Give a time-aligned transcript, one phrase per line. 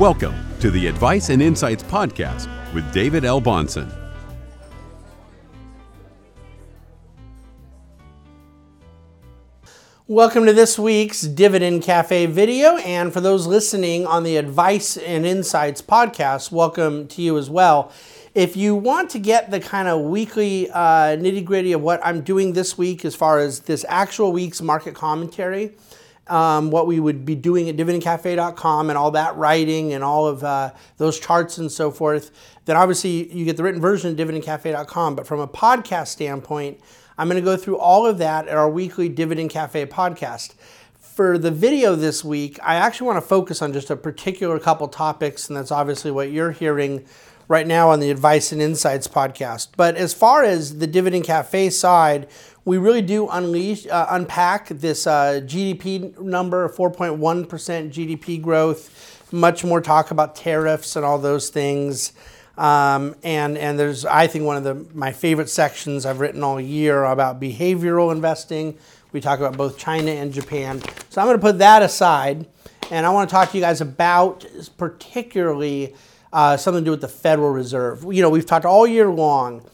[0.00, 3.38] Welcome to the Advice and Insights Podcast with David L.
[3.38, 3.94] Bahnsen.
[10.06, 12.78] Welcome to this week's Dividend Cafe video.
[12.78, 17.92] And for those listening on the Advice and Insights podcast, welcome to you as well.
[18.34, 22.22] If you want to get the kind of weekly uh, nitty gritty of what I'm
[22.22, 25.74] doing this week as far as this actual week's market commentary,
[26.26, 30.44] um, what we would be doing at dividendcafe.com and all that writing and all of
[30.44, 32.30] uh, those charts and so forth,
[32.66, 35.16] then obviously you get the written version at dividendcafe.com.
[35.16, 36.80] But from a podcast standpoint,
[37.18, 40.54] I'm going to go through all of that at our weekly Dividend Cafe podcast.
[40.98, 44.88] For the video this week, I actually want to focus on just a particular couple
[44.88, 47.04] topics, and that's obviously what you're hearing
[47.46, 49.68] right now on the Advice and Insights podcast.
[49.76, 52.28] But as far as the Dividend Cafe side,
[52.64, 59.80] we really do unleash, uh, unpack this uh, GDP number, 4.1% GDP growth, much more
[59.80, 62.12] talk about tariffs and all those things.
[62.58, 66.60] Um, and and there's I think one of the my favorite sections I've written all
[66.60, 68.76] year about behavioral investing.
[69.12, 70.82] We talk about both China and Japan.
[71.08, 72.46] So I'm going to put that aside,
[72.90, 74.44] and I want to talk to you guys about
[74.76, 75.94] particularly
[76.32, 78.04] uh, something to do with the Federal Reserve.
[78.12, 79.64] You know, we've talked all year long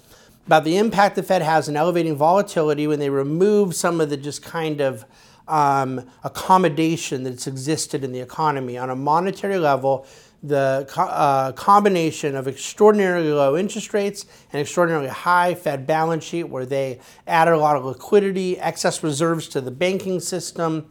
[0.47, 4.17] about the impact the Fed has in elevating volatility when they remove some of the
[4.17, 5.05] just kind of
[5.49, 8.79] um, accommodation that's existed in the economy.
[8.79, 10.07] On a monetary level
[10.43, 16.67] the uh, combination of extraordinarily low interest rates and extraordinarily high Fed balance sheet, where
[16.67, 20.89] they added a lot of liquidity, excess reserves to the banking system,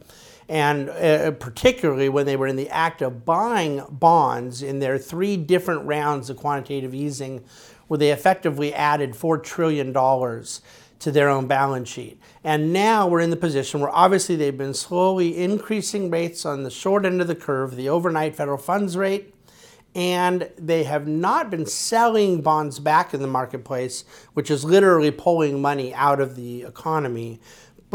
[0.48, 5.38] and uh, particularly when they were in the act of buying bonds in their three
[5.38, 7.44] different rounds of quantitative easing,
[7.88, 12.20] where they effectively added $4 trillion to their own balance sheet.
[12.44, 16.72] And now we're in the position where obviously they've been slowly increasing rates on the
[16.72, 19.36] short end of the curve, the overnight federal funds rate
[19.96, 25.62] and they have not been selling bonds back in the marketplace, which is literally pulling
[25.62, 27.40] money out of the economy.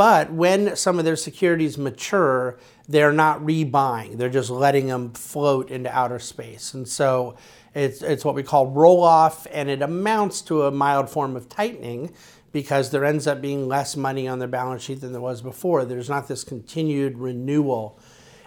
[0.00, 4.16] But when some of their securities mature, they're not rebuying.
[4.16, 6.72] They're just letting them float into outer space.
[6.72, 7.36] And so
[7.74, 11.50] it's, it's what we call roll off, and it amounts to a mild form of
[11.50, 12.14] tightening
[12.50, 15.84] because there ends up being less money on their balance sheet than there was before.
[15.84, 18.00] There's not this continued renewal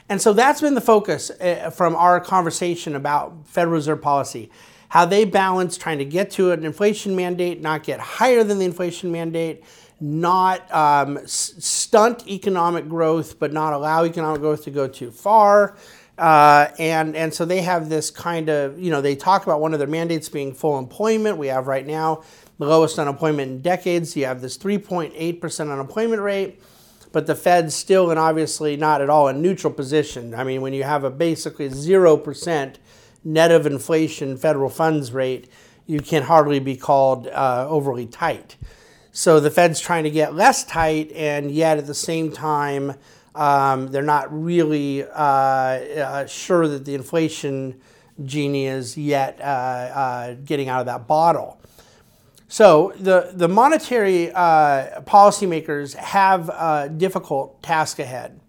[0.10, 4.52] and so that's been the focus uh, from our conversation about Federal Reserve policy.
[4.90, 8.66] How they balance trying to get to an inflation mandate, not get higher than the
[8.66, 9.64] inflation mandate,
[10.04, 15.78] not um, stunt economic growth, but not allow economic growth to go too far.
[16.18, 19.72] Uh, and, and so they have this kind of, you know, they talk about one
[19.72, 21.38] of their mandates being full employment.
[21.38, 22.24] We have right now
[22.60, 24.16] the lowest unemployment in decades.
[24.16, 26.60] You have this 3.8% unemployment rate
[27.14, 30.34] but the Fed's still and obviously not at all a neutral position.
[30.34, 32.76] I mean, when you have a basically 0%
[33.24, 35.48] net of inflation federal funds rate,
[35.86, 38.58] you can hardly be called uh, overly tight.
[39.16, 42.96] So the Fed's trying to get less tight, and yet at the same time,
[43.36, 47.80] um, they're not really uh, uh, sure that the inflation
[48.26, 51.62] genie is yet uh, uh, getting out of that bottle.
[52.48, 58.40] So the, the monetary uh, policymakers have a difficult task ahead.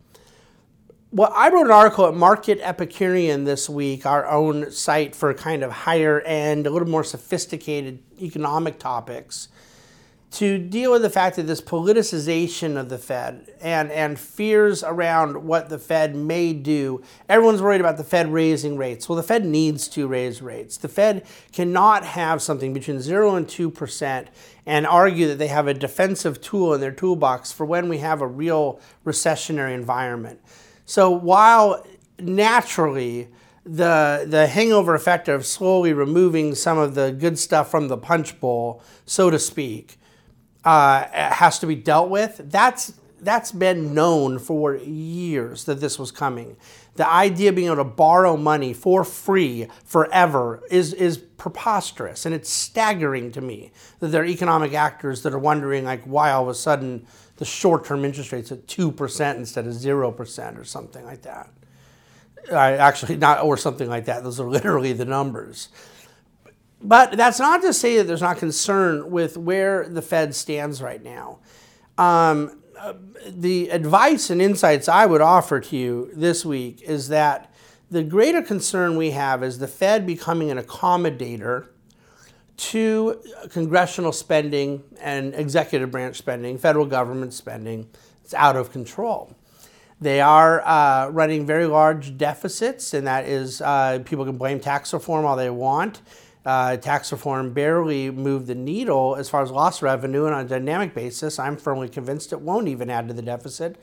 [1.13, 5.63] Well, I wrote an article at Market Epicurean this week, our own site for kind
[5.63, 9.49] of higher end, a little more sophisticated economic topics
[10.35, 15.45] to deal with the fact that this politicization of the Fed and, and fears around
[15.45, 17.03] what the Fed may do.
[17.29, 19.09] Everyone's worried about the Fed raising rates.
[19.09, 20.77] Well, the Fed needs to raise rates.
[20.77, 24.27] The Fed cannot have something between 0 and 2%
[24.67, 28.21] and argue that they have a defensive tool in their toolbox for when we have
[28.21, 30.41] a real recessionary environment.
[30.85, 31.87] So while
[32.19, 33.29] naturally
[33.65, 38.39] the the hangover effect of slowly removing some of the good stuff from the punch
[38.39, 39.99] bowl, so to speak,
[40.65, 42.41] uh, has to be dealt with.
[42.45, 46.57] That's that's been known for years that this was coming.
[46.97, 52.35] The idea of being able to borrow money for free forever is is preposterous, and
[52.35, 56.45] it's staggering to me that there are economic actors that are wondering like why all
[56.45, 57.07] of a sudden
[57.37, 61.51] the short-term interest rates at two percent instead of zero percent or something like that.
[62.53, 64.23] I actually not or something like that.
[64.23, 65.69] Those are literally the numbers.
[66.85, 71.03] But that's not to say that there's not concern with where the Fed stands right
[71.03, 71.39] now.
[71.97, 72.61] Um,
[73.27, 77.51] the advice and insights I would offer to you this week is that
[77.91, 81.69] the greater concern we have is the Fed becoming an accommodator
[82.57, 83.21] to
[83.51, 87.89] congressional spending and executive branch spending, federal government spending.
[88.23, 89.35] It's out of control
[90.01, 94.93] They are uh, running very large deficits, and that is, uh, people can blame tax
[94.93, 96.03] reform all they want.
[96.45, 100.49] Uh, tax reform barely moved the needle as far as lost revenue, and on a
[100.49, 103.77] dynamic basis, I'm firmly convinced it won't even add to the deficit.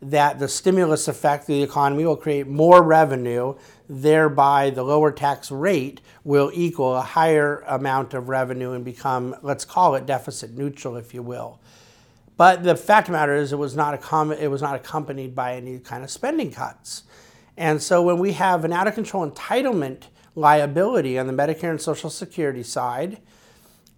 [0.00, 3.54] That the stimulus effect of the economy will create more revenue,
[3.88, 9.64] thereby, the lower tax rate will equal a higher amount of revenue and become, let's
[9.64, 11.58] call it deficit neutral, if you will.
[12.36, 15.34] But the fact of the matter is, it was not, a it was not accompanied
[15.34, 17.04] by any kind of spending cuts.
[17.56, 20.04] And so when we have an out of control entitlement
[20.34, 23.20] liability on the Medicare and Social Security side,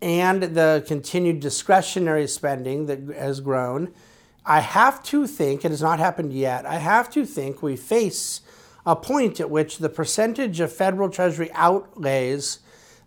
[0.03, 3.93] and the continued discretionary spending that has grown,
[4.45, 8.43] I have to think, it has not happened yet, I have to think we face
[8.85, 12.61] a point at which the percentage of federal treasury outlays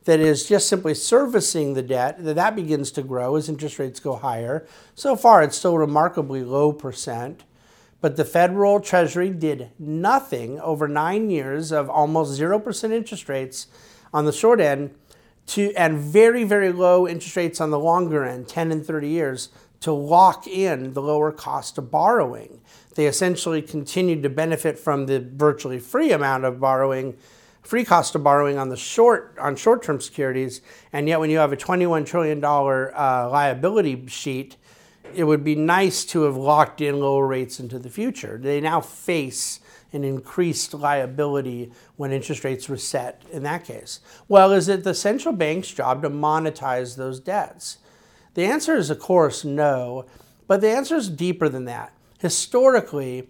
[0.04, 4.00] that is just simply servicing the debt, that that begins to grow as interest rates
[4.00, 4.66] go higher.
[4.96, 7.44] So far, it's still remarkably low percent.
[8.02, 13.68] But the federal treasury did nothing over nine years of almost 0% interest rates
[14.14, 14.96] on the short end
[15.48, 19.50] to, and very, very low interest rates on the longer end, 10 and 30 years,
[19.82, 22.62] to lock in the lower cost of borrowing.
[22.96, 27.18] They essentially continued to benefit from the virtually free amount of borrowing
[27.62, 30.62] free cost of borrowing on the short on short-term securities,
[30.92, 34.58] and yet when you have a 21 trillion dollar uh, liability sheet,
[35.14, 38.40] it would be nice to have locked in lower rates into the future.
[38.42, 39.60] They now face
[39.92, 44.00] an increased liability when interest rates reset in that case.
[44.28, 47.80] Well, is it the central bank's job to monetize those debts?
[48.36, 50.06] The answer is, of course, no,
[50.48, 51.94] but the answer is deeper than that.
[52.20, 53.30] Historically,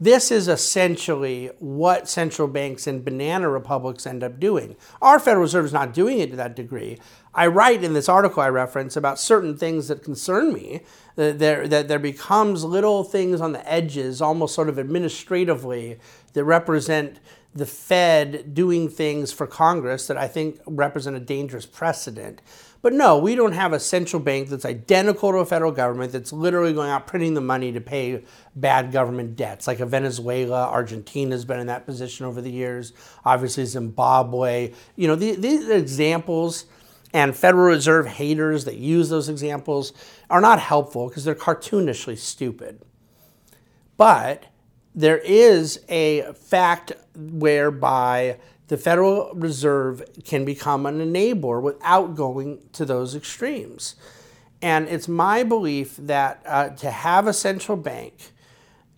[0.00, 4.76] this is essentially what central banks and banana republics end up doing.
[5.02, 6.98] Our Federal Reserve is not doing it to that degree.
[7.34, 10.80] I write in this article I reference about certain things that concern me,
[11.16, 15.98] that there, that there becomes little things on the edges, almost sort of administratively,
[16.32, 17.20] that represent
[17.54, 22.40] the Fed doing things for Congress that I think represent a dangerous precedent.
[22.82, 26.32] But no, we don't have a central bank that's identical to a federal government that's
[26.32, 28.24] literally going out printing the money to pay
[28.56, 30.68] bad government debts, like a Venezuela.
[30.68, 32.92] Argentina's been in that position over the years.
[33.24, 34.72] Obviously, Zimbabwe.
[34.96, 36.64] You know, these examples
[37.12, 39.92] and Federal Reserve haters that use those examples
[40.30, 42.80] are not helpful because they're cartoonishly stupid.
[43.96, 44.46] But
[44.94, 48.38] there is a fact whereby
[48.68, 53.96] the Federal Reserve can become an enabler without going to those extremes.
[54.62, 58.30] And it's my belief that uh, to have a central bank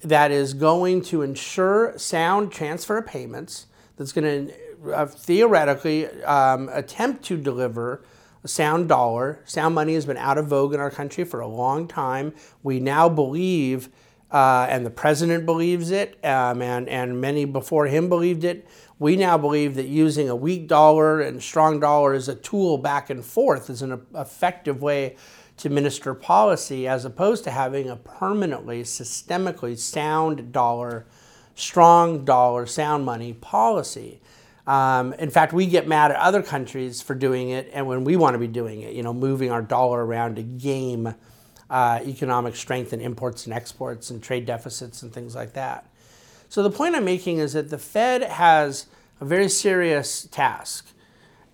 [0.00, 3.66] that is going to ensure sound transfer of payments,
[3.96, 8.02] that's going to uh, theoretically um, attempt to deliver
[8.42, 9.40] a sound dollar.
[9.44, 12.34] Sound money has been out of vogue in our country for a long time.
[12.62, 13.88] We now believe,
[14.32, 18.66] uh, and the president believes it, um, and, and many before him believed it,
[18.98, 23.10] we now believe that using a weak dollar and strong dollar as a tool back
[23.10, 25.16] and forth is an effective way
[25.58, 31.04] to minister policy as opposed to having a permanently, systemically sound dollar,
[31.54, 34.20] strong dollar, sound money policy.
[34.66, 38.16] Um, in fact, we get mad at other countries for doing it, and when we
[38.16, 41.14] want to be doing it, you know, moving our dollar around to game
[41.72, 45.86] uh, economic strength and imports and exports and trade deficits and things like that.
[46.50, 48.86] So the point I'm making is that the Fed has
[49.22, 50.86] a very serious task.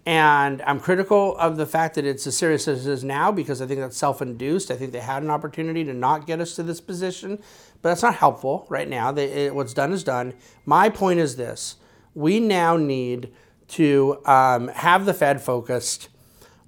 [0.04, 3.62] And I'm critical of the fact that it's as serious as it is now because
[3.62, 4.72] I think that's self induced.
[4.72, 7.36] I think they had an opportunity to not get us to this position,
[7.80, 9.12] but that's not helpful right now.
[9.12, 10.34] They, it, what's done is done.
[10.66, 11.76] My point is this
[12.14, 13.30] we now need
[13.68, 16.08] to um, have the Fed focused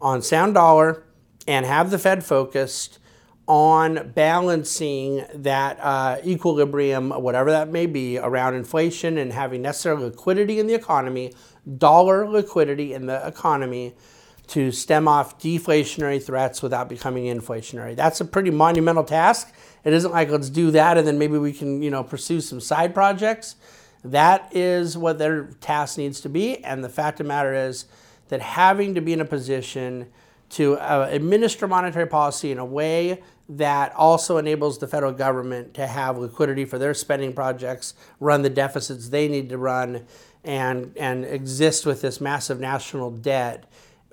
[0.01, 1.03] on sound dollar
[1.49, 3.00] and have the Fed focused
[3.51, 10.61] on balancing that uh, equilibrium, whatever that may be, around inflation and having necessary liquidity
[10.61, 11.35] in the economy,
[11.79, 13.93] dollar liquidity in the economy
[14.47, 17.97] to stem off deflationary threats without becoming inflationary.
[17.97, 19.53] That's a pretty monumental task.
[19.83, 22.61] It isn't like let's do that and then maybe we can, you know, pursue some
[22.61, 23.57] side projects.
[24.05, 26.63] That is what their task needs to be.
[26.63, 27.87] And the fact of the matter is
[28.29, 30.07] that having to be in a position
[30.51, 33.23] to uh, administer monetary policy in a way
[33.57, 38.51] that also enables the federal government to have liquidity for their spending projects, run the
[38.51, 40.07] deficits they need to run,
[40.45, 43.65] and, and exist with this massive national debt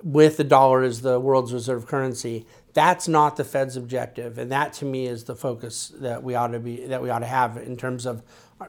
[0.02, 2.46] with the dollar as the world's reserve currency.
[2.74, 6.48] That's not the Fed's objective, and that to me is the focus that we ought
[6.48, 8.22] to be that we ought to have in terms of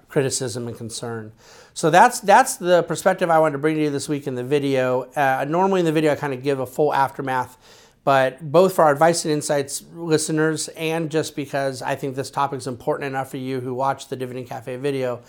[0.07, 1.31] criticism and concern.
[1.73, 4.43] So that's that's the perspective I wanted to bring to you this week in the
[4.43, 5.03] video.
[5.11, 7.57] Uh, normally in the video I kind of give a full aftermath
[8.03, 12.57] but both for our Advice and Insights listeners and just because I think this topic
[12.59, 15.21] is important enough for you who watch the Dividend Cafe video,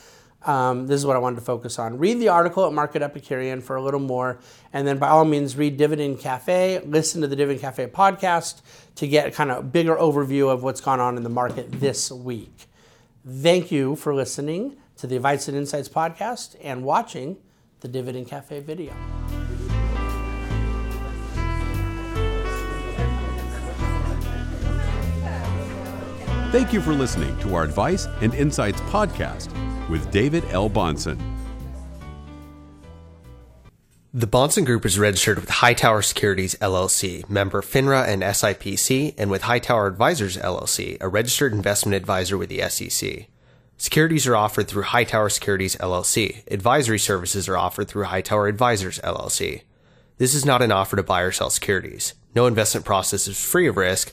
[0.43, 1.99] um, this is what I wanted to focus on.
[1.99, 4.39] Read the article at Market Epicurean for a little more,
[4.73, 8.63] and then by all means, read Dividend Cafe, listen to the Dividend Cafe podcast
[8.97, 12.67] to get kind of bigger overview of what's gone on in the market this week.
[13.27, 17.37] Thank you for listening to the Advice and Insights podcast and watching
[17.81, 19.20] the Dividend Cafe video.
[26.51, 29.49] Thank you for listening to our Advice and Insights podcast
[29.89, 30.69] with David L.
[30.69, 31.17] Bahnsen.
[34.13, 39.43] The Bahnsen Group is registered with Hightower Securities LLC, member FINRA and SIPC, and with
[39.43, 43.29] Hightower Advisors LLC, a registered investment advisor with the SEC.
[43.77, 46.43] Securities are offered through Hightower Securities LLC.
[46.53, 49.63] Advisory services are offered through Hightower Advisors LLC.
[50.19, 52.15] This is not an offer to buy or sell securities.
[52.35, 54.13] No investment process is free of risk,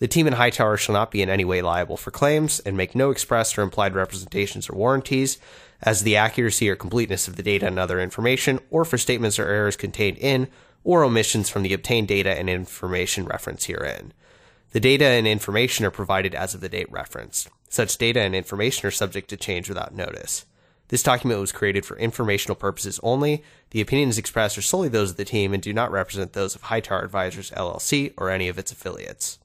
[0.00, 2.94] The team in Hightower shall not be in any way liable for claims and make
[2.94, 5.36] no express or implied representations or warranties
[5.82, 9.46] as the accuracy or completeness of the data and other information, or for statements or
[9.46, 10.48] errors contained in
[10.84, 14.14] or omissions from the obtained data and information referenced herein.
[14.72, 17.48] The data and information are provided as of the date referenced.
[17.68, 20.46] Such data and information are subject to change without notice.
[20.88, 23.44] This document was created for informational purposes only.
[23.70, 26.62] The opinions expressed are solely those of the team and do not represent those of
[26.62, 29.38] Hightower Advisors LLC or any of its affiliates.